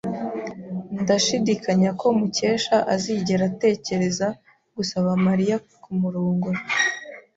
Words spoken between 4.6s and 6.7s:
gusaba Mariya kumurongora.